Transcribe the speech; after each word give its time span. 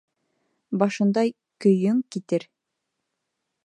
Башындай 0.83 1.31
көйөң 1.67 2.03
китер. 2.17 2.51